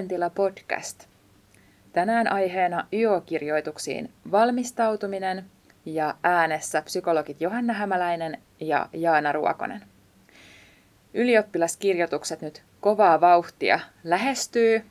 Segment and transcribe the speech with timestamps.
[0.00, 1.06] Mielentila podcast.
[1.92, 5.44] Tänään aiheena YO-kirjoituksiin valmistautuminen
[5.86, 9.82] ja äänessä psykologit Johanna Hämäläinen ja Jaana Ruokonen.
[11.14, 14.82] Ylioppilaskirjoitukset nyt kovaa vauhtia lähestyy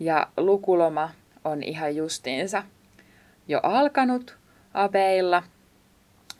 [0.00, 1.10] ja lukuloma
[1.44, 2.62] on ihan justiinsa
[3.48, 4.38] jo alkanut
[4.74, 5.42] abeilla.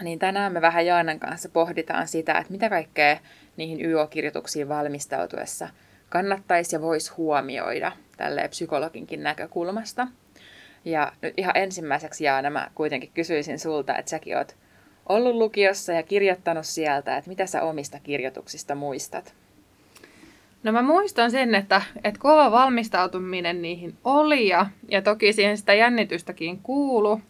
[0.03, 3.19] Niin tänään me vähän Jaanan kanssa pohditaan sitä, että mitä kaikkea
[3.56, 5.69] niihin YO-kirjoituksiin valmistautuessa
[6.09, 10.09] kannattaisi ja voisi huomioida tälle psykologinkin näkökulmasta.
[10.84, 14.57] Ja nyt ihan ensimmäiseksi Jaana mä kuitenkin kysyisin sulta, että säkin oot
[15.09, 19.34] ollut lukiossa ja kirjoittanut sieltä, että mitä sä omista kirjoituksista muistat?
[20.62, 25.75] No mä muistan sen, että, että kova valmistautuminen niihin oli ja, ja toki siihen sitä
[25.75, 27.20] jännitystäkin kuulu.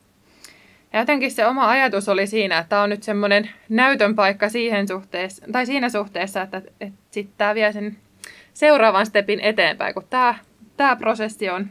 [0.93, 4.89] Ja jotenkin se oma ajatus oli siinä, että tämä on nyt semmoinen näytön paikka siihen
[4.89, 7.97] suhteessa, tai siinä suhteessa, että, että sitten tämä vie sen
[8.59, 10.35] seuraavan stepin eteenpäin, kun tämä,
[10.77, 11.67] tämä prosessi on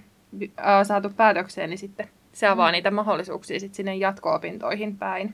[0.84, 2.72] saatu päätökseen, niin sitten se avaa mm.
[2.72, 5.34] niitä mahdollisuuksia sitten sinne jatko-opintoihin päin.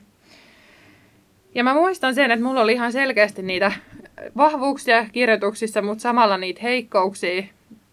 [1.54, 3.72] Ja mä muistan sen, että mulla oli ihan selkeästi niitä
[4.36, 7.42] vahvuuksia kirjoituksissa, mutta samalla niitä heikkouksia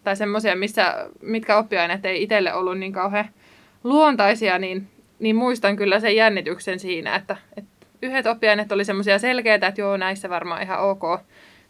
[0.04, 3.30] tai semmoisia, missä, mitkä oppiaineet ei itselle ollut niin kauhean
[3.84, 4.88] luontaisia, niin,
[5.20, 9.98] niin muistan kyllä sen jännityksen siinä, että, että yhdet oppiaineet oli semmoisia selkeitä, että joo,
[9.98, 11.04] näissä varmaan ihan ok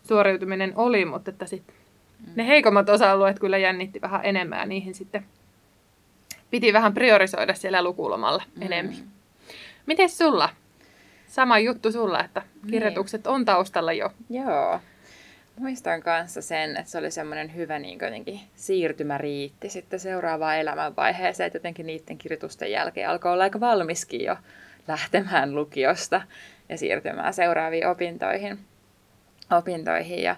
[0.03, 1.80] suoriutuminen oli, mutta että sit mm.
[2.35, 5.25] Ne heikommat osa-alueet kyllä jännitti vähän enemmän ja niihin sitten
[6.51, 8.61] piti vähän priorisoida siellä lukulomalla mm.
[8.61, 8.95] enemmän.
[9.85, 10.49] Miten sulla?
[11.31, 12.71] sama juttu sulla, että niin.
[12.71, 13.33] kirjoitukset niin.
[13.33, 14.11] on taustalla jo.
[14.29, 14.79] Joo.
[15.59, 21.55] Muistan kanssa sen, että se oli semmoinen hyvä niin jotenkin siirtymäriitti sitten seuraavaan elämänvaiheeseen, että
[21.55, 24.35] jotenkin niiden kirjoitusten jälkeen alkoi olla aika valmiskin jo
[24.87, 26.21] lähtemään lukiosta
[26.69, 28.59] ja siirtymään seuraaviin opintoihin.
[29.51, 30.23] opintoihin.
[30.23, 30.35] Ja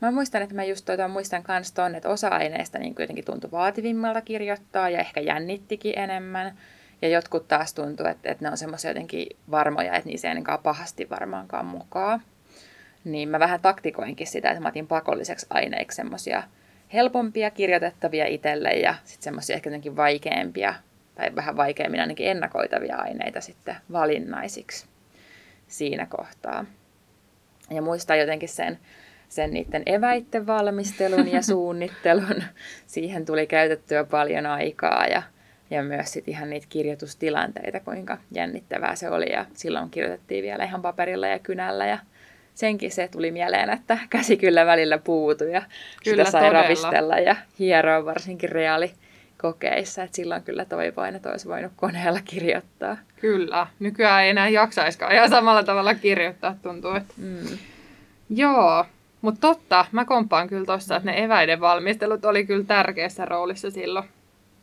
[0.00, 3.50] mä muistan, että mä just tuota, muistan myös ton, että osa aineista niin jotenkin tuntui
[3.50, 6.58] vaativimmalta kirjoittaa ja ehkä jännittikin enemmän.
[7.02, 11.10] Ja jotkut taas tuntuu, että, että ne on semmoisia jotenkin varmoja, että niissä ei pahasti
[11.10, 12.22] varmaankaan mukaan.
[13.04, 16.42] Niin mä vähän taktikoinkin sitä, että mä otin pakolliseksi aineiksi semmoisia
[16.92, 20.74] helpompia kirjoitettavia itselle ja sitten semmoisia ehkä jotenkin vaikeampia
[21.14, 24.86] tai vähän vaikeammin ainakin ennakoitavia aineita sitten valinnaisiksi
[25.68, 26.64] siinä kohtaa.
[27.70, 28.78] Ja muistaa jotenkin sen,
[29.28, 32.42] sen niiden eväitten valmistelun ja suunnittelun.
[32.86, 35.22] Siihen tuli käytettyä paljon aikaa ja
[35.70, 39.32] ja myös sit ihan niitä kirjoitustilanteita, kuinka jännittävää se oli.
[39.32, 41.98] Ja silloin kirjoitettiin vielä ihan paperilla ja kynällä ja
[42.54, 45.62] senkin se tuli mieleen, että käsi kyllä välillä puutui ja
[46.04, 46.62] kyllä, sitä sai todella.
[46.62, 50.02] ravistella ja hieroa varsinkin reaalikokeissa.
[50.02, 52.96] Et silloin kyllä toivoin, että olisi voinut koneella kirjoittaa.
[53.20, 53.66] Kyllä.
[53.78, 56.94] Nykyään ei enää jaksaiskaan ihan samalla tavalla kirjoittaa, tuntuu.
[56.94, 57.14] Että...
[57.16, 57.58] Mm.
[58.30, 58.86] Joo,
[59.22, 64.08] mutta totta, mä kompaan kyllä tuossa, että ne eväiden valmistelut oli kyllä tärkeässä roolissa silloin.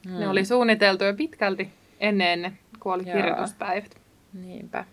[0.10, 0.20] Hmm.
[0.20, 3.16] Ne oli suunniteltu jo pitkälti ennen, ennen kuin oli Joo.
[3.16, 3.96] kirjoituspäivät.
[4.34, 4.86] Niinpä.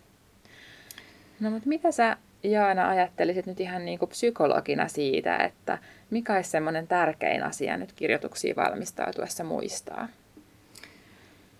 [1.41, 5.79] No mutta mitä sä Jaana ajattelisit nyt ihan niin kuin psykologina siitä, että
[6.11, 10.09] mikä olisi semmoinen tärkein asia nyt kirjoituksiin valmistautuessa muistaa?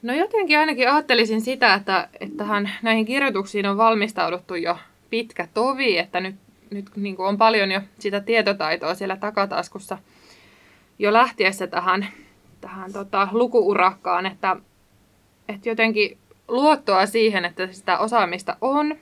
[0.03, 2.45] No jotenkin ainakin ajattelisin sitä, että, että
[2.83, 4.79] näihin kirjoituksiin on valmistauduttu jo
[5.11, 6.35] pitkä tovi, että nyt,
[6.73, 9.99] nyt niin kuin on paljon jo sitä tietotaitoa siellä takataskussa
[10.99, 12.07] jo lähtiessä tähän
[12.63, 14.57] tähän tota, lukuurakkaan, että,
[15.49, 16.19] että jotenkin
[16.49, 18.95] luottoa siihen, että sitä osaamista on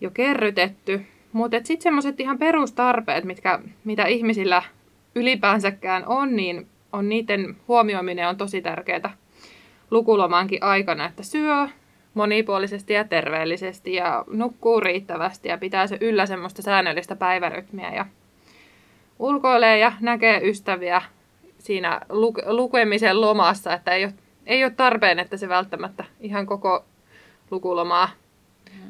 [0.00, 4.62] jo kerrytetty, mutta sitten semmoiset ihan perustarpeet, mitkä, mitä ihmisillä
[5.14, 9.16] ylipäänsäkään on, niin on niiden huomioiminen on tosi tärkeää
[9.90, 11.68] lukulomankin aikana, että syö
[12.14, 18.06] monipuolisesti ja terveellisesti ja nukkuu riittävästi ja pitää se yllä semmoista säännöllistä päivärytmiä ja
[19.18, 21.02] ulkoilee ja näkee ystäviä
[21.58, 24.12] siinä lu- lukemisen lomassa, että ei ole,
[24.46, 26.84] ei ole tarpeen, että se välttämättä ihan koko
[27.50, 28.08] lukulomaa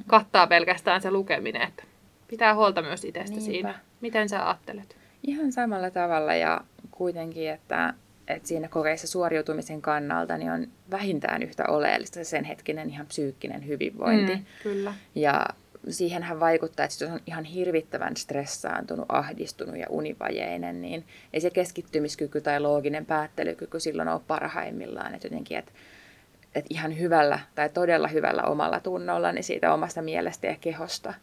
[0.06, 1.62] kattaa pelkästään se lukeminen.
[1.62, 1.84] Että
[2.28, 3.52] pitää huolta myös itsestä Niinpä.
[3.52, 3.74] siinä.
[4.00, 4.96] Miten sä ajattelet?
[5.26, 6.60] Ihan samalla tavalla ja
[6.90, 7.94] kuitenkin, että,
[8.28, 13.66] että siinä kokeissa suoriutumisen kannalta niin on vähintään yhtä oleellista se sen hetkinen ihan psyykkinen
[13.66, 14.34] hyvinvointi.
[14.34, 14.94] Mm, kyllä.
[15.14, 15.46] Ja
[15.90, 22.40] siihenhän vaikuttaa, että jos on ihan hirvittävän stressaantunut, ahdistunut ja univajeinen, niin ei se keskittymiskyky
[22.40, 25.14] tai looginen päättelykyky silloin ole parhaimmillaan.
[25.14, 25.72] Että jotenkin, että,
[26.54, 31.14] että ihan hyvällä tai todella hyvällä omalla tunnolla, niin siitä omasta mielestä ja kehosta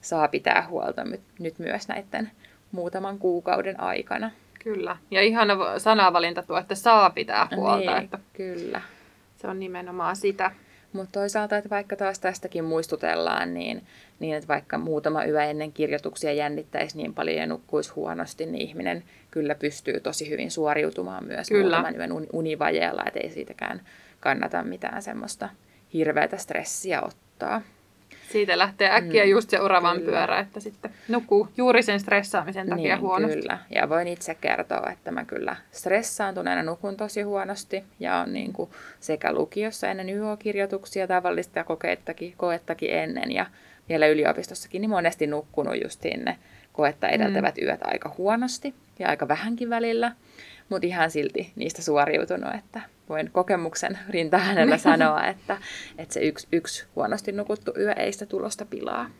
[0.00, 1.04] saa pitää huolta
[1.38, 2.30] nyt myös näiden
[2.72, 4.30] muutaman kuukauden aikana.
[4.64, 4.96] Kyllä.
[5.10, 7.94] Ja ihana sanavalinta tuo, että saa pitää huolta.
[7.94, 8.80] Niin, että kyllä.
[9.36, 10.50] Se on nimenomaan sitä.
[10.92, 13.82] Mutta toisaalta, että vaikka taas tästäkin muistutellaan, niin,
[14.18, 19.04] niin että vaikka muutama yö ennen kirjoituksia jännittäisi niin paljon ja nukkuisi huonosti, niin ihminen
[19.30, 21.76] kyllä pystyy tosi hyvin suoriutumaan myös kyllä.
[21.76, 23.80] muutaman yön univajeella, että ei siitäkään
[24.20, 25.48] kannata mitään semmoista
[25.94, 27.62] hirveätä stressiä ottaa.
[28.32, 30.10] Siitä lähtee äkkiä mm, just se uravan kyllä.
[30.10, 33.40] pyörä, että sitten nukkuu juuri sen stressaamisen takia niin, huonosti.
[33.40, 38.52] Kyllä, ja voin itse kertoa, että mä kyllä stressaantuneena nukun tosi huonosti ja on niin
[38.52, 43.46] kuin sekä lukiossa ennen YO-kirjoituksia tavallista kokeettakin, koettakin ennen ja
[43.88, 46.36] vielä yliopistossakin niin monesti nukkunut just sinne
[46.72, 47.66] koetta edeltävät mm.
[47.66, 50.12] yöt aika huonosti ja aika vähänkin välillä,
[50.70, 55.58] mutta ihan silti niistä suoriutunut, että voin kokemuksen rintaäänellä sanoa, että,
[55.98, 59.10] että se yksi, yksi huonosti nukuttu yö ei sitä tulosta pilaa.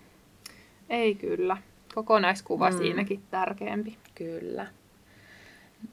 [0.91, 1.57] Ei kyllä.
[1.95, 2.79] Kokonaiskuva mm.
[2.79, 3.97] siinäkin tärkeämpi.
[4.15, 4.67] Kyllä.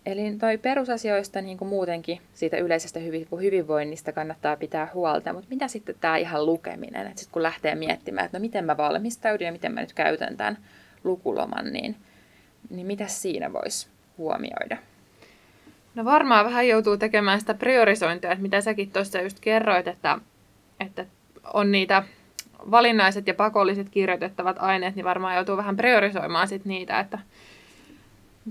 [0.05, 2.99] Eli toi perusasioista niin kuin muutenkin siitä yleisestä
[3.41, 8.25] hyvinvoinnista kannattaa pitää huolta, mutta mitä sitten tämä ihan lukeminen, että sit kun lähtee miettimään,
[8.25, 10.57] että no miten mä valmistaudun ja miten mä nyt käytän tämän
[11.03, 11.95] lukuloman, niin,
[12.69, 13.87] niin mitä siinä voisi
[14.17, 14.77] huomioida?
[15.97, 20.17] No varmaan vähän joutuu tekemään sitä priorisointia, että mitä säkin tuossa just kerroit, että,
[20.79, 21.05] että
[21.53, 22.03] on niitä
[22.71, 27.19] valinnaiset ja pakolliset kirjoitettavat aineet, niin varmaan joutuu vähän priorisoimaan sit niitä, että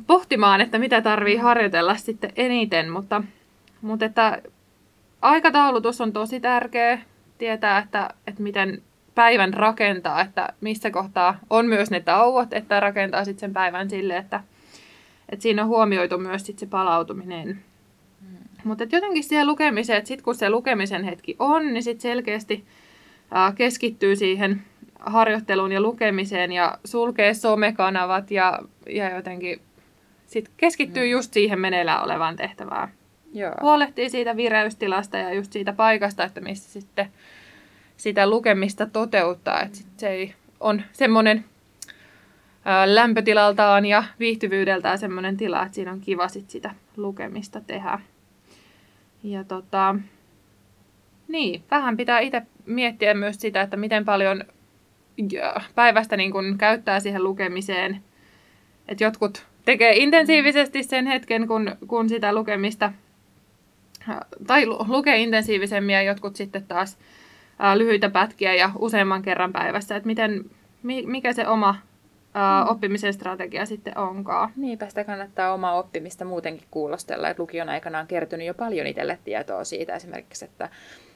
[0.07, 3.23] pohtimaan, että mitä tarvii harjoitella sitten eniten, mutta,
[3.83, 4.43] mutta että
[5.23, 6.99] aikataulutus on tosi tärkeä
[7.39, 8.83] tietää, että, että miten
[9.15, 14.17] päivän rakentaa, että missä kohtaa on myös ne tauot, että rakentaa sitten sen päivän sille,
[14.17, 14.41] että,
[15.29, 17.49] että siinä on huomioitu myös sit se palautuminen.
[17.49, 18.37] Mm.
[18.65, 22.65] Mutta jotenkin siihen lukemiseen, että sitten kun se lukemisen hetki on, niin sitten selkeästi
[23.31, 24.63] ää, keskittyy siihen
[25.01, 28.59] harjoitteluun ja lukemiseen ja sulkee somekanavat ja,
[28.89, 29.61] ja jotenkin
[30.27, 31.11] sit keskittyy mm.
[31.11, 32.89] just siihen meneillään olevaan tehtävään.
[33.33, 33.55] Joo.
[33.63, 37.13] Huolehtii siitä vireystilasta ja just siitä paikasta, että missä sitten
[37.97, 39.63] sitä lukemista toteuttaa.
[39.63, 41.45] Että sit se ei on semmoinen
[42.87, 47.99] lämpötilaltaan ja viihtyvyydeltään semmoinen tila, että siinä on kiva sit sitä lukemista tehdä.
[49.23, 49.95] Ja tota,
[51.29, 54.45] niin, vähän pitää itse miettiä myös sitä, että miten paljon
[55.75, 58.03] päivästä niin kun käyttää siihen lukemiseen.
[58.89, 62.93] Että jotkut tekee intensiivisesti sen hetken, kun, kun sitä lukemista,
[64.47, 66.99] tai lukee intensiivisemmin ja jotkut sitten taas
[67.75, 69.97] lyhyitä pätkiä ja useamman kerran päivässä.
[69.97, 70.45] Että miten,
[70.83, 71.77] mikä se oma
[72.37, 72.71] mm.
[72.71, 74.51] oppimisen strategia sitten onkaan.
[74.57, 79.19] Niinpä sitä kannattaa omaa oppimista muutenkin kuulostella, että lukion aikana on kertynyt jo paljon itselle
[79.25, 80.69] tietoa siitä esimerkiksi, että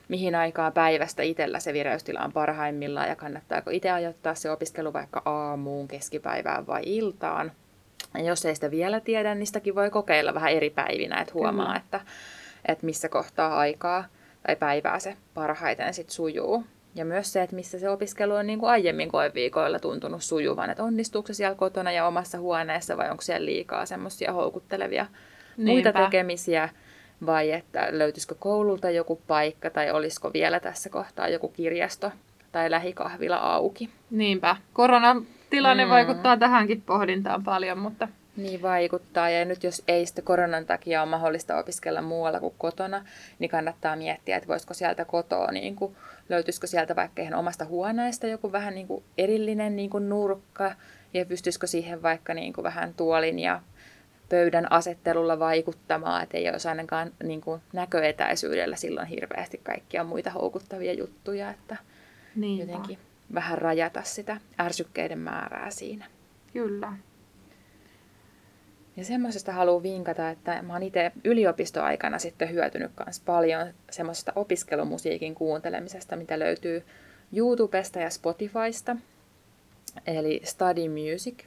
[0.08, 5.22] mihin aikaa päivästä itsellä se vireystila on parhaimmillaan ja kannattaako itse ajoittaa se opiskelu vaikka
[5.24, 7.52] aamuun, keskipäivään vai iltaan.
[8.14, 11.76] Ja jos ei sitä vielä tiedä, niin sitäkin voi kokeilla vähän eri päivinä, että huomaa,
[11.76, 12.00] että,
[12.68, 14.04] että missä kohtaa aikaa
[14.42, 16.64] tai päivää se parhaiten sit sujuu.
[16.94, 20.84] Ja myös se, että missä se opiskelu on niin kuin aiemmin koeviikoilla tuntunut sujuvan, että
[20.84, 25.06] onnistuuko se siellä kotona ja omassa huoneessa vai onko siellä liikaa semmoisia houkuttelevia
[25.56, 25.72] Niinpä.
[25.72, 26.68] muita tekemisiä
[27.26, 32.12] vai että löytyisikö koululta joku paikka tai olisiko vielä tässä kohtaa joku kirjasto
[32.52, 33.90] tai lähikahvila auki.
[34.10, 34.56] Niinpä.
[34.72, 35.90] Koronatilanne mm.
[35.90, 38.08] vaikuttaa tähänkin pohdintaan paljon, mutta
[38.42, 39.30] niin vaikuttaa.
[39.30, 43.04] Ja nyt jos ei sitten koronan takia ole mahdollista opiskella muualla kuin kotona,
[43.38, 45.96] niin kannattaa miettiä, että voisiko sieltä kotoa, niin kuin,
[46.28, 50.74] löytyisikö sieltä vaikka ihan omasta huoneesta joku vähän niin kuin erillinen niin kuin nurkka,
[51.14, 53.60] ja pystyisikö siihen vaikka niin kuin vähän tuolin ja
[54.28, 60.92] pöydän asettelulla vaikuttamaan, että ei olisi ainakaan niin kuin näköetäisyydellä silloin hirveästi kaikkia muita houkuttavia
[60.92, 61.76] juttuja, että
[62.36, 62.72] Niinpä.
[62.72, 62.98] jotenkin
[63.34, 66.06] vähän rajata sitä ärsykkeiden määrää siinä.
[66.52, 66.92] Kyllä.
[68.96, 75.34] Ja semmoisesta haluan vinkata, että mä oon itse yliopistoaikana sitten hyötynyt myös paljon semmoisesta opiskelumusiikin
[75.34, 76.84] kuuntelemisesta, mitä löytyy
[77.32, 78.96] YouTubesta ja Spotifysta.
[80.06, 81.44] Eli Study Music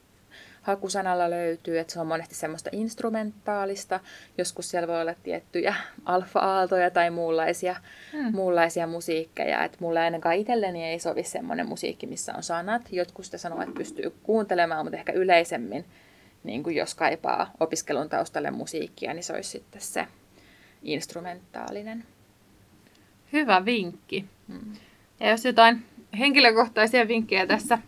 [0.63, 4.00] hakusanalla löytyy, että se on monesti semmoista instrumentaalista.
[4.38, 7.75] Joskus siellä voi olla tiettyjä alfa-aaltoja tai muunlaisia,
[8.12, 8.35] hmm.
[8.35, 9.63] muunlaisia musiikkeja.
[9.63, 12.81] Että mulle ainakaan itselleni ei sovi semmoinen musiikki, missä on sanat.
[12.91, 15.85] Jotkut sitä sanoo, että pystyy kuuntelemaan, mutta ehkä yleisemmin
[16.43, 20.07] niin kuin jos kaipaa opiskelun taustalle musiikkia, niin se olisi sitten se
[20.83, 22.05] instrumentaalinen.
[23.33, 24.25] Hyvä vinkki.
[24.47, 24.73] Hmm.
[25.19, 25.85] Ja jos jotain
[26.19, 27.79] henkilökohtaisia vinkkejä tässä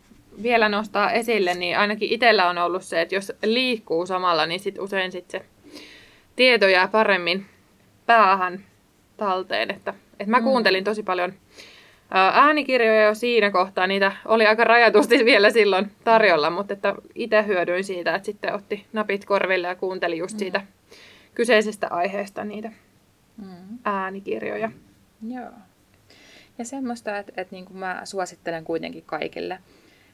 [0.42, 4.80] vielä nostaa esille, niin ainakin itsellä on ollut se, että jos liikkuu samalla, niin sit
[4.80, 5.46] usein sit se
[6.36, 7.46] tieto jää paremmin
[8.06, 8.66] päähän
[9.18, 9.72] talteen.
[9.72, 10.44] Että, että mä mm.
[10.44, 11.34] kuuntelin tosi paljon
[12.16, 17.84] äänikirjoja jo siinä kohtaa, niitä oli aika rajatusti vielä silloin tarjolla, mutta että itse hyödyin
[17.84, 20.66] siitä, että sitten otti napit korville ja kuunteli just siitä mm.
[21.36, 22.72] kyseisestä aiheesta niitä
[23.38, 23.78] mm.
[23.86, 24.72] äänikirjoja.
[25.28, 25.50] Joo.
[26.58, 29.60] Ja semmoista, että, että niin kuin mä suosittelen kuitenkin kaikille,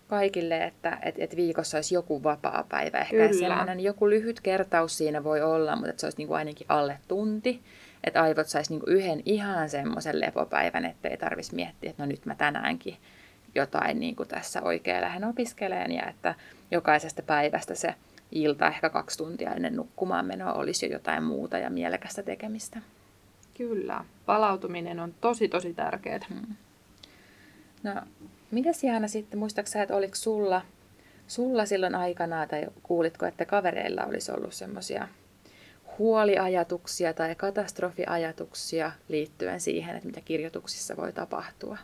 [0.08, 2.98] kaikille että, että, että viikossa olisi joku vapaa päivä.
[2.98, 3.34] Ehkä Kyllä.
[3.34, 6.98] sellainen joku lyhyt kertaus siinä voi olla, mutta että se olisi niin kuin ainakin alle
[7.08, 7.62] tunti.
[8.04, 12.36] Että aivot saisi niin yhden ihan semmoisen lepopäivän, ettei tarvitsisi miettiä, että no nyt mä
[12.36, 12.98] tänäänkin
[13.56, 16.36] jotain niin kuin tässä oikein lähden opiskeleen ja että
[16.72, 17.96] jokaisesta päivästä se
[18.32, 22.82] ilta ehkä kaksi tuntia ennen nukkumaan menoa olisi jo jotain muuta ja mielekästä tekemistä.
[23.58, 26.20] Kyllä, palautuminen on tosi tosi tärkeää.
[26.30, 26.56] Hmm.
[27.84, 28.02] No,
[28.52, 30.62] mitä Jaana sitten, muistaaksä, että oliko sulla,
[31.28, 35.08] sulla silloin aikana tai kuulitko, että kavereilla olisi ollut semmoisia
[36.00, 41.78] huoliajatuksia tai katastrofiajatuksia liittyen siihen, että mitä kirjoituksissa voi tapahtua?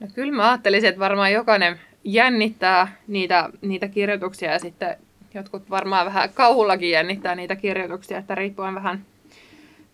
[0.00, 4.96] No kyllä mä ajattelisin, että varmaan jokainen jännittää niitä, niitä kirjoituksia ja sitten
[5.34, 9.04] jotkut varmaan vähän kauhullakin jännittää niitä kirjoituksia, että riippuen vähän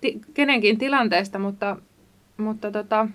[0.00, 1.76] ti- kenenkin tilanteesta, mutta,
[2.36, 3.08] mutta tota,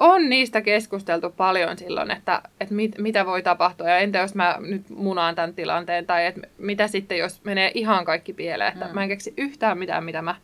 [0.00, 4.56] on niistä keskusteltu paljon silloin, että, että mit, mitä voi tapahtua ja entä jos mä
[4.60, 8.94] nyt munaan tämän tilanteen tai että mitä sitten jos menee ihan kaikki pieleen, että mm.
[8.94, 10.34] mä en keksi yhtään mitään, mitä mä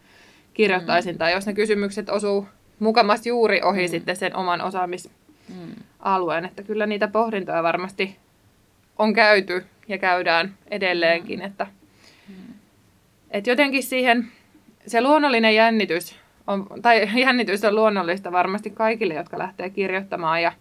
[0.54, 1.18] kirjoittaisin mm.
[1.18, 2.48] tai jos ne kysymykset osuu
[2.78, 3.88] mukamasti juuri ohi mm.
[3.88, 6.48] sitten sen oman osaamisalueen, mm.
[6.48, 8.16] että kyllä niitä pohdintoja varmasti
[8.98, 11.46] on käyty ja käydään edelleenkin, mm.
[11.46, 11.66] että,
[12.28, 12.34] mm.
[13.30, 14.26] että jotenkin siihen
[14.86, 20.42] se luonnollinen jännitys on, tai jännitys on luonnollista varmasti kaikille, jotka lähtee kirjoittamaan.
[20.42, 20.52] Ja,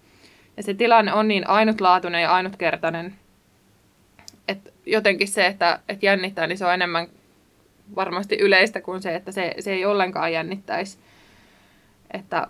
[0.58, 3.16] ja se tilanne on niin ainutlaatuinen ja ainutkertainen,
[4.48, 7.08] että jotenkin se, että, että jännittää, niin se on enemmän
[7.96, 10.98] varmasti yleistä kuin se, että se, se ei ollenkaan jännittäisi.
[12.12, 12.48] Että,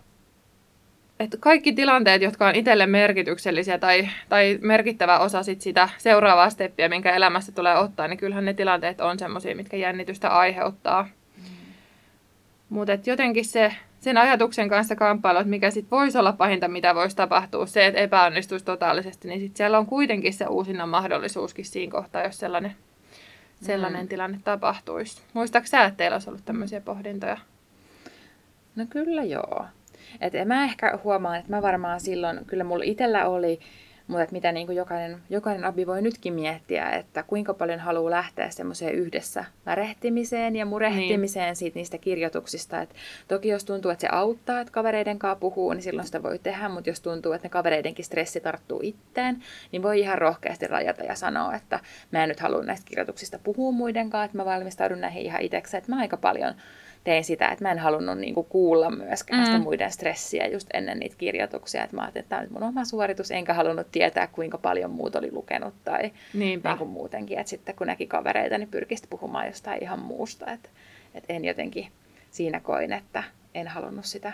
[1.20, 6.90] että kaikki tilanteet, jotka on itselle merkityksellisiä tai, tai merkittävä osa sit sitä seuraavaa steppiä,
[6.90, 11.08] minkä elämässä tulee ottaa, niin kyllähän ne tilanteet on semmoisia, mitkä jännitystä aiheuttaa.
[12.70, 17.16] Mutta jotenkin se, sen ajatuksen kanssa kamppailu, että mikä sitten voisi olla pahinta, mitä voisi
[17.16, 22.24] tapahtua, se, että epäonnistuisi totaalisesti, niin sitten siellä on kuitenkin se uusinnan mahdollisuuskin siinä kohtaa,
[22.24, 22.76] jos sellainen,
[23.62, 24.08] sellainen mm.
[24.08, 25.22] tilanne tapahtuisi.
[25.34, 27.38] Muistaako sä, että teillä olisi ollut tämmöisiä pohdintoja?
[28.76, 29.66] No kyllä joo.
[30.22, 33.60] Et mä ehkä huomaan, että mä varmaan silloin, kyllä mulla itsellä oli
[34.08, 38.12] mutta että mitä niin kuin jokainen, jokainen abi voi nytkin miettiä, että kuinka paljon haluaa
[38.12, 41.56] lähteä semmoiseen yhdessä märehtimiseen ja murehtimiseen niin.
[41.56, 42.82] siitä niistä kirjoituksista.
[42.82, 42.96] Et
[43.28, 46.70] toki jos tuntuu, että se auttaa, että kavereiden kanssa puhuu, niin silloin sitä voi tehdä,
[46.70, 51.16] mutta jos tuntuu, että ne kavereidenkin stressi tarttuu itteen, niin voi ihan rohkeasti rajata ja
[51.16, 51.80] sanoa, että
[52.12, 55.80] mä en nyt halua näistä kirjoituksista puhua muiden kanssa, että mä valmistaudun näihin ihan itsekseen,
[55.80, 56.56] että mä aika paljon
[57.06, 59.46] tein sitä, että mä en halunnut niinku kuulla myöskään mm.
[59.46, 61.84] sitä muiden stressiä just ennen niitä kirjoituksia.
[61.84, 65.16] Että mä ajattelin, että tämä on mun oma suoritus, enkä halunnut tietää, kuinka paljon muut
[65.16, 66.70] oli lukenut tai Niinpä.
[66.70, 67.40] niin kuin muutenkin.
[67.40, 70.52] Että sitten kun näki kavereita, niin pyrkisi puhumaan jostain ihan muusta.
[70.52, 70.70] Että,
[71.14, 71.88] että en jotenkin
[72.32, 73.24] siinä koin, että
[73.56, 74.34] en halunnut sitä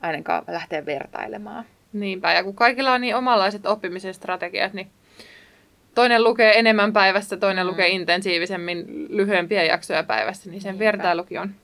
[0.00, 1.64] ainakaan lähteä vertailemaan.
[1.92, 4.90] Niinpä, ja kun kaikilla on niin omanlaiset oppimisen strategiat, niin
[5.94, 7.70] toinen lukee enemmän päivässä, toinen mm.
[7.70, 10.84] lukee intensiivisemmin lyhyempiä jaksoja päivässä, niin sen Niinpä.
[10.84, 11.54] vertailukin on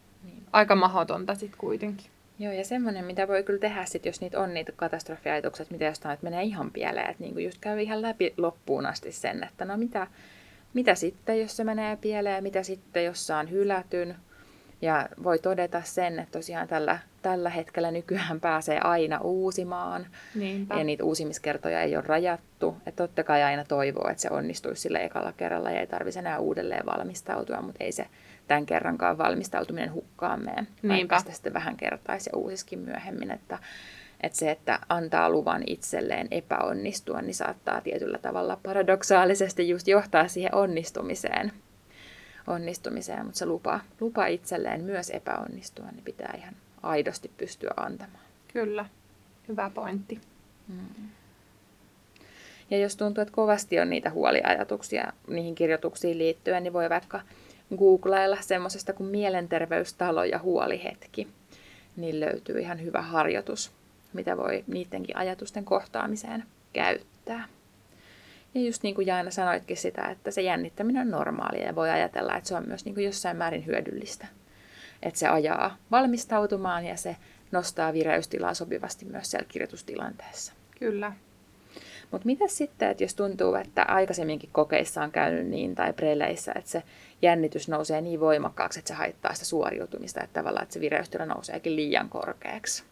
[0.54, 2.06] aika mahdotonta sitten kuitenkin.
[2.38, 6.14] Joo, ja semmoinen, mitä voi kyllä tehdä sitten, jos niitä on niitä katastrofiajatuksia, mitä jostain
[6.14, 9.76] että menee ihan pieleen, että niinku just käy ihan läpi loppuun asti sen, että no
[9.76, 10.06] mitä,
[10.75, 14.16] mitä sitten, jos se menee pieleen, mitä sitten, jos saan hylätyn,
[14.82, 20.06] ja voi todeta sen, että tosiaan tällä, tällä hetkellä nykyään pääsee aina uusimaan.
[20.34, 20.75] Niinpä.
[20.75, 22.76] Ja niitä uusimiskertoja ei ole rajattu.
[22.87, 26.38] Että totta kai aina toivoo, että se onnistuisi sillä ekalla kerralla ja ei tarvitsisi enää
[26.38, 28.06] uudelleen valmistautua, mutta ei se
[28.48, 30.66] tämän kerrankaan valmistautuminen hukkaan mene.
[30.82, 31.14] Niinpä.
[31.14, 33.30] Vaikka sitten vähän kertaisi ja uusiskin myöhemmin.
[33.30, 33.58] Että,
[34.20, 40.54] että se, että antaa luvan itselleen epäonnistua, niin saattaa tietyllä tavalla paradoksaalisesti just johtaa siihen
[40.54, 41.52] onnistumiseen
[42.46, 48.24] onnistumiseen, mutta se lupa, lupa itselleen myös epäonnistua, niin pitää ihan aidosti pystyä antamaan.
[48.52, 48.86] Kyllä,
[49.48, 50.20] hyvä pointti.
[50.68, 51.08] Mm.
[52.70, 57.20] Ja jos tuntuu, että kovasti on niitä huoliajatuksia niihin kirjoituksiin liittyen, niin voi vaikka
[57.78, 61.28] googlailla semmoisesta kuin mielenterveystalo ja huolihetki.
[61.97, 63.73] Niin löytyy ihan hyvä harjoitus,
[64.12, 67.49] mitä voi niidenkin ajatusten kohtaamiseen käyttää.
[68.54, 72.37] Ja just niin kuin Jaana sanoitkin sitä, että se jännittäminen on normaalia ja voi ajatella,
[72.37, 74.26] että se on myös niin kuin jossain määrin hyödyllistä.
[75.02, 77.16] Että se ajaa valmistautumaan ja se
[77.52, 80.52] nostaa vireystilaa sopivasti myös siellä kirjoitustilanteessa.
[80.78, 81.12] Kyllä.
[82.14, 86.71] Mutta mitä sitten, että jos tuntuu, että aikaisemminkin kokeissa on käynyt niin tai preleissä, että
[86.71, 86.83] se
[87.23, 91.76] jännitys nousee niin voimakkaaksi, että se haittaa sitä suoriutumista, että tavallaan että se vireystila nouseekin
[91.76, 92.85] liian korkeaksi?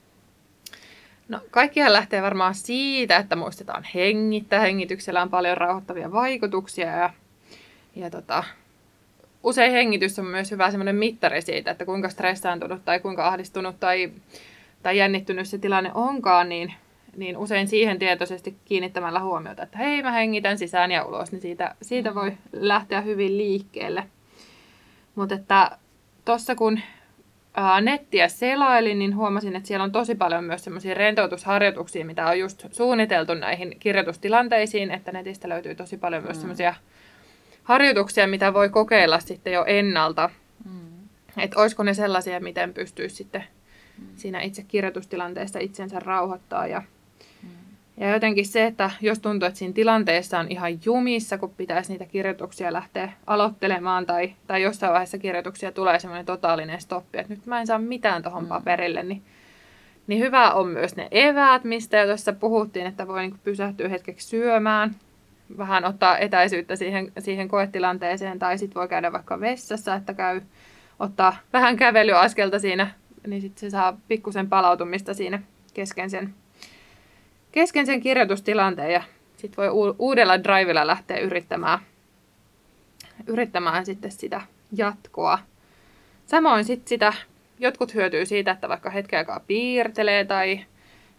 [1.29, 4.61] No kaikkihan lähtee varmaan siitä, että muistetaan hengittää.
[4.61, 7.11] Hengityksellä on paljon rauhoittavia vaikutuksia ja,
[7.97, 8.45] ja tota,
[9.43, 14.12] usein hengitys on myös hyvä semmoinen mittari siitä, että kuinka stressaantunut tai kuinka ahdistunut tai,
[14.83, 16.75] tai jännittynyt se tilanne onkaan, niin,
[17.16, 21.75] niin usein siihen tietoisesti kiinnittämällä huomiota, että hei mä hengitän sisään ja ulos, niin siitä,
[21.83, 24.04] siitä voi lähteä hyvin liikkeelle.
[25.14, 25.78] Mutta että
[26.25, 26.81] tuossa kun
[27.54, 32.38] ää, nettiä selailin, niin huomasin, että siellä on tosi paljon myös semmoisia rentoutusharjoituksia, mitä on
[32.38, 36.40] just suunniteltu näihin kirjoitustilanteisiin, että netistä löytyy tosi paljon myös mm.
[36.40, 36.75] semmoisia
[37.62, 40.31] harjoituksia, mitä voi kokeilla sitten jo ennalta.
[40.64, 40.81] Mm.
[41.38, 43.45] Että olisiko ne sellaisia, miten pystyisi sitten
[43.99, 44.07] mm.
[44.16, 46.83] siinä itse kirjoitustilanteessa itsensä rauhoittaa ja
[47.96, 52.06] ja jotenkin se, että jos tuntuu, että siinä tilanteessa on ihan jumissa, kun pitäisi niitä
[52.06, 57.61] kirjoituksia lähteä aloittelemaan, tai, tai jossain vaiheessa kirjoituksia tulee semmoinen totaalinen stoppi, että nyt mä
[57.61, 58.49] en saa mitään tuohon mm.
[58.49, 59.22] paperille, niin,
[60.06, 64.28] niin hyvä on myös ne eväät, mistä jo tuossa puhuttiin, että voi niin pysähtyä hetkeksi
[64.28, 64.94] syömään,
[65.58, 70.40] vähän ottaa etäisyyttä siihen, siihen koetilanteeseen, tai sitten voi käydä vaikka vessassa, että käy
[70.99, 72.90] ottaa vähän kävelyaskelta siinä,
[73.26, 75.42] niin sitten se saa pikkusen palautumista siinä
[75.75, 76.34] kesken sen
[77.52, 79.02] kesken sen kirjoitustilanteen ja
[79.37, 81.78] sitten voi uudella drivilla lähteä yrittämään,
[83.26, 84.40] yrittämään sitten sitä
[84.76, 85.38] jatkoa.
[86.26, 87.12] Samoin sitten sitä,
[87.59, 90.61] jotkut hyötyy siitä, että vaikka hetken aikaa piirtelee tai,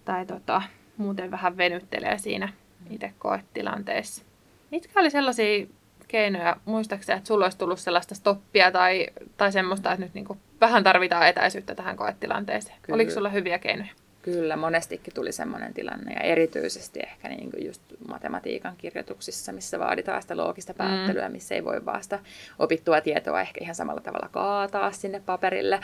[0.05, 0.61] tai tota,
[0.97, 2.53] muuten vähän venyttelee siinä
[2.89, 4.23] itse koetilanteessa.
[4.71, 5.67] Mitkä oli sellaisia
[6.07, 10.83] keinoja, muistaakseni, että sulla olisi tullut sellaista stoppia tai, tai semmoista, että nyt niin vähän
[10.83, 12.75] tarvitaan etäisyyttä tähän koetilanteeseen?
[12.81, 12.95] Kyllä.
[12.95, 13.91] Oliko sulla hyviä keinoja?
[14.23, 20.21] Kyllä, monestikin tuli sellainen tilanne ja erityisesti ehkä niin kuin just matematiikan kirjoituksissa, missä vaaditaan
[20.21, 20.77] sitä loogista mm.
[20.77, 21.31] päättelyä, mm.
[21.31, 22.19] missä ei voi vaan sitä
[22.59, 25.79] opittua tietoa ehkä ihan samalla tavalla kaataa sinne paperille.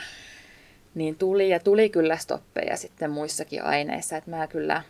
[0.94, 4.82] Niin tuli ja tuli kyllä stoppeja sitten muissakin aineissa, että mä kyllä,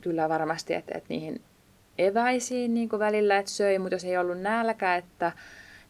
[0.00, 1.40] kyllä varmasti, että, että niihin
[1.98, 5.32] eväisiin niin kuin välillä, että söi, mutta jos ei ollut nälkä, että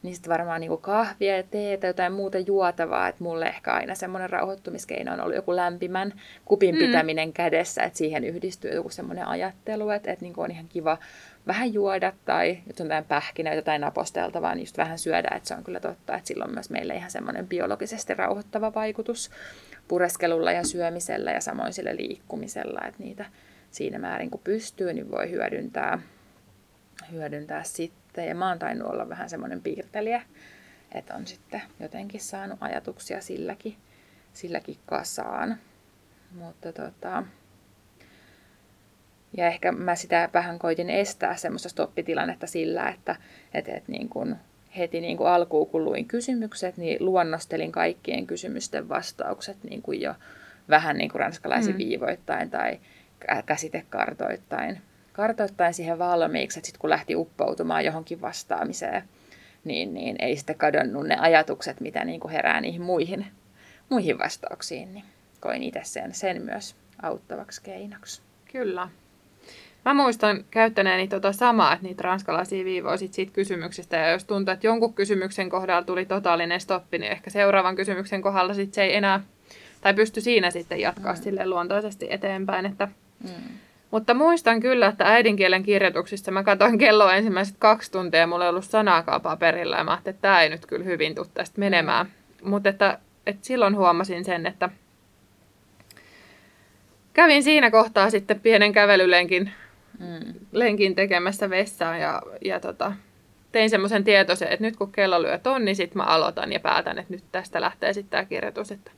[0.07, 3.09] niin sitten varmaan niin kahvia ja teetä, jotain muuta juotavaa.
[3.09, 6.13] Että mulle ehkä aina semmoinen rauhoittumiskeino on ollut joku lämpimän
[6.45, 6.79] kupin mm.
[6.79, 10.99] pitäminen kädessä, että siihen yhdistyy joku semmoinen ajattelu, että, että niin on ihan kiva
[11.47, 15.81] vähän juoda tai jotain pähkinä, jotain naposteltavaa, niin just vähän syödä, että se on kyllä
[15.81, 19.31] totta, että silloin myös meille ihan semmoinen biologisesti rauhoittava vaikutus
[19.89, 23.25] pureskelulla ja syömisellä ja samoin sillä liikkumisella, että niitä
[23.71, 25.99] siinä määrin kun pystyy, niin voi hyödyntää,
[27.13, 28.29] hyödyntää sitten sitten.
[28.29, 30.23] Ja mä oon tainnut olla vähän semmoinen piirtelijä,
[30.93, 33.77] että on sitten jotenkin saanut ajatuksia silläkin,
[34.33, 35.57] silläkin kasaan.
[36.31, 37.23] Mutta tota,
[39.37, 43.17] ja ehkä mä sitä vähän koitin estää semmoista stoppitilannetta sillä, että
[43.55, 44.37] et, et niin kun
[44.77, 50.15] heti niin kuin alkuun, kun luin kysymykset, niin luonnostelin kaikkien kysymysten vastaukset niin kuin jo
[50.69, 51.79] vähän niin kuin ranskalaisin mm.
[51.79, 52.81] viivoittain tai
[53.47, 54.81] käsitekartoittain
[55.17, 59.03] kartoittain siihen valmiiksi, että sitten kun lähti uppoutumaan johonkin vastaamiseen,
[59.65, 63.27] niin, niin ei sitten kadonnut ne ajatukset, mitä niin kuin herää niihin muihin,
[63.89, 65.05] muihin vastauksiin, niin
[65.41, 68.23] koin itse sen, sen myös auttavaksi keinoksi.
[68.53, 68.89] Kyllä.
[69.85, 74.53] Mä muistan käyttäneeni tota samaa, että niitä ranskalaisia viivoja sit siitä kysymyksestä, ja jos tuntuu,
[74.53, 78.97] että jonkun kysymyksen kohdalla tuli totaalinen stoppi, niin ehkä seuraavan kysymyksen kohdalla sit se ei
[78.97, 79.21] enää,
[79.81, 81.23] tai pysty siinä sitten jatkaa mm.
[81.23, 82.89] sille luontoisesti eteenpäin, että
[83.25, 83.31] mm.
[83.91, 88.51] Mutta muistan kyllä, että äidinkielen kirjoituksissa mä katsoin kelloa ensimmäiset kaksi tuntia ja mulla ei
[88.51, 92.07] ollut sanaakaan paperilla ja mä ajattelin, että tämä ei nyt kyllä hyvin tule tästä menemään.
[92.43, 94.69] Mutta että, että silloin huomasin sen, että
[97.13, 99.51] kävin siinä kohtaa sitten pienen kävelylenkin
[99.99, 100.35] mm.
[100.53, 102.93] lenkin tekemässä vessaan ja, ja tota,
[103.53, 106.99] tein semmoisen tietoisen, että nyt kun kello lyö tonni, niin sitten mä aloitan ja päätän,
[106.99, 108.73] että nyt tästä lähtee sitten tämä kirjoitus.
[108.73, 108.91] Että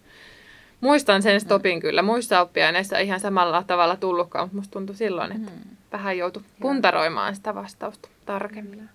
[0.80, 1.80] Muistan sen stopin mm.
[1.80, 2.02] kyllä.
[2.02, 5.76] Muissa oppiaineissa ihan samalla tavalla tullutkaan, mutta musta tuntui silloin, että mm.
[5.92, 8.88] vähän joutui puntaroimaan sitä vastausta tarkemmin.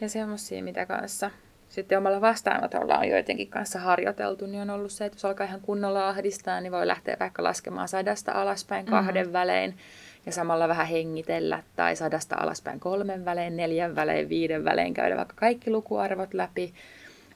[0.00, 1.30] Ja semmoisia, mitä kanssa
[1.70, 5.60] sitten omalla vastaanotolla on joidenkin kanssa harjoiteltu, niin on ollut se, että jos alkaa ihan
[5.60, 8.96] kunnolla ahdistaa, niin voi lähteä vaikka laskemaan sadasta alaspäin mm-hmm.
[8.98, 9.32] kahden mm-hmm.
[9.32, 9.74] välein
[10.26, 15.34] ja samalla vähän hengitellä tai sadasta alaspäin kolmen välein, neljän välein, viiden välein, käydä vaikka
[15.36, 16.74] kaikki lukuarvot läpi,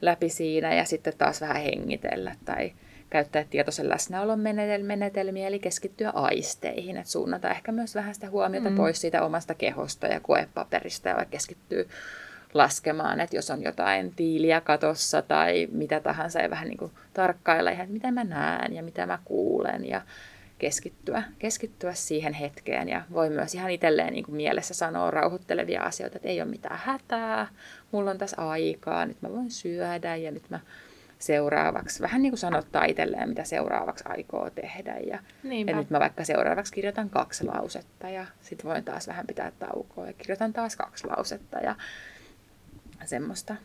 [0.00, 2.72] läpi siinä ja sitten taas vähän hengitellä tai
[3.14, 4.40] käyttää tietoisen läsnäolon
[4.82, 8.76] menetelmiä, eli keskittyä aisteihin, että suunnata ehkä myös vähän sitä huomiota mm.
[8.76, 11.88] pois siitä omasta kehosta ja koepaperista ja keskittyy
[12.54, 17.70] laskemaan, että jos on jotain tiiliä katossa tai mitä tahansa ja vähän niin kuin tarkkailla
[17.70, 20.02] ihan, mitä mä näen ja mitä mä kuulen ja
[20.58, 26.16] keskittyä, keskittyä siihen hetkeen ja voi myös ihan itselleen niin kuin mielessä sanoa rauhoittelevia asioita,
[26.16, 27.48] että ei ole mitään hätää,
[27.92, 30.60] mulla on tässä aikaa, nyt mä voin syödä ja nyt mä
[31.26, 34.96] seuraavaksi, vähän niin kuin sanottaa itselleen, mitä seuraavaksi aikoo tehdä.
[35.06, 35.18] Ja,
[35.66, 40.06] ja nyt mä vaikka seuraavaksi kirjoitan kaksi lausetta ja sitten voin taas vähän pitää taukoa
[40.06, 41.76] ja kirjoitan taas kaksi lausetta ja
[43.04, 43.56] semmoista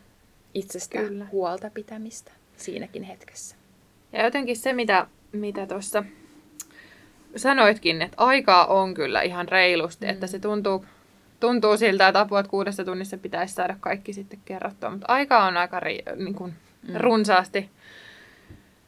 [0.54, 1.26] itsestä Kyllä.
[1.32, 3.56] huolta pitämistä siinäkin hetkessä.
[4.12, 6.04] Ja jotenkin se, mitä mitä tuossa
[7.36, 10.10] sanoitkin, että aikaa on kyllä ihan reilusti, mm.
[10.10, 10.84] että se tuntuu,
[11.40, 15.56] tuntuu siltä, että apua, että kuudessa tunnissa pitäisi saada kaikki sitten kerrottua, mutta aikaa on
[15.56, 16.52] aika ri, niin kuin,
[16.88, 16.94] mm.
[16.96, 17.70] runsaasti.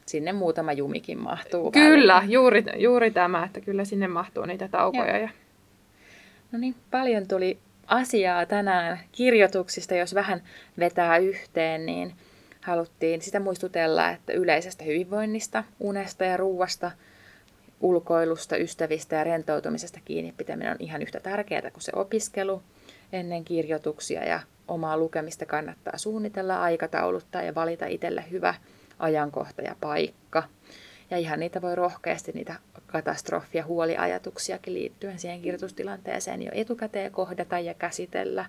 [0.05, 1.71] Sinne muutama jumikin mahtuu.
[1.71, 5.17] Kyllä, juuri, juuri tämä, että kyllä sinne mahtuu niitä taukoja.
[5.17, 5.29] Ja.
[6.51, 10.41] No niin, paljon tuli asiaa tänään kirjoituksista, jos vähän
[10.79, 12.13] vetää yhteen, niin
[12.61, 16.91] haluttiin sitä muistutella, että yleisestä hyvinvoinnista, unesta ja ruuasta,
[17.81, 22.63] ulkoilusta, ystävistä ja rentoutumisesta kiinni pitäminen on ihan yhtä tärkeää kuin se opiskelu
[23.13, 28.53] ennen kirjoituksia ja omaa lukemista kannattaa suunnitella, aikatauluttaa ja valita itselle hyvä
[28.99, 30.43] ajankohta ja paikka.
[31.11, 32.55] Ja ihan niitä voi rohkeasti, niitä
[32.87, 38.45] katastrofi- ja huoliajatuksiakin liittyen siihen kirjoitustilanteeseen jo etukäteen kohdata ja käsitellä.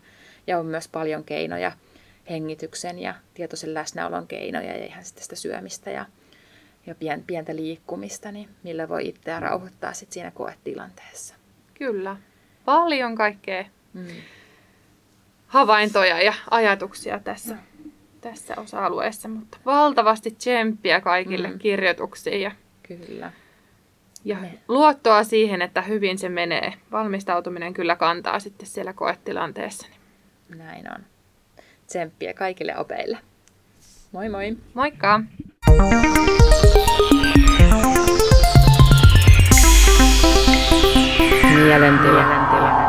[0.46, 1.72] Ja on myös paljon keinoja,
[2.30, 6.06] hengityksen ja tietoisen läsnäolon keinoja ja ihan sitä syömistä ja,
[6.86, 11.34] ja pien, pientä liikkumista, niin millä voi itseä rauhoittaa sit siinä koetilanteessa.
[11.74, 12.16] Kyllä.
[12.64, 14.06] Paljon kaikkea mm.
[15.54, 17.56] Havaintoja ja ajatuksia tässä.
[18.20, 21.58] Tässä osa-alueessa, mutta valtavasti tsemppiä kaikille mm.
[21.58, 22.50] kirjoituksiin ja,
[22.82, 23.32] kyllä.
[24.24, 24.58] ja Me.
[24.68, 26.72] luottoa siihen, että hyvin se menee.
[26.92, 29.86] Valmistautuminen kyllä kantaa sitten siellä koetilanteessa.
[30.56, 31.04] Näin on.
[31.86, 33.18] Tsemppiä kaikille opeille.
[34.12, 34.56] Moi moi!
[34.74, 35.20] Moikka!
[41.54, 42.24] Mielentila.
[42.24, 42.83] Mielentila.